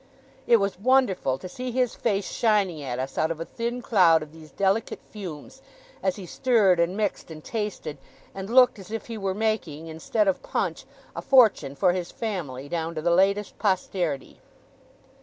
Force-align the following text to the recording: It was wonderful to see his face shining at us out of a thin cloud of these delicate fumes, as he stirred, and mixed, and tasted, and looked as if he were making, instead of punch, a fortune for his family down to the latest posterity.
It 0.47 0.57
was 0.57 0.79
wonderful 0.79 1.37
to 1.37 1.47
see 1.47 1.69
his 1.69 1.93
face 1.93 2.25
shining 2.27 2.81
at 2.81 2.97
us 2.97 3.19
out 3.19 3.29
of 3.29 3.39
a 3.39 3.45
thin 3.45 3.83
cloud 3.83 4.23
of 4.23 4.31
these 4.31 4.49
delicate 4.49 4.99
fumes, 5.11 5.61
as 6.01 6.15
he 6.15 6.25
stirred, 6.25 6.79
and 6.79 6.97
mixed, 6.97 7.29
and 7.29 7.43
tasted, 7.43 7.99
and 8.33 8.49
looked 8.49 8.79
as 8.79 8.89
if 8.91 9.05
he 9.05 9.17
were 9.19 9.35
making, 9.35 9.85
instead 9.85 10.27
of 10.27 10.41
punch, 10.41 10.85
a 11.15 11.21
fortune 11.21 11.75
for 11.75 11.93
his 11.93 12.09
family 12.11 12.67
down 12.67 12.95
to 12.95 13.01
the 13.03 13.11
latest 13.11 13.59
posterity. 13.59 14.39